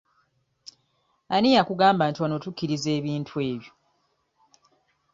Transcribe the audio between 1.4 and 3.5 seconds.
yakugamba nti wano tukkiriza ebintu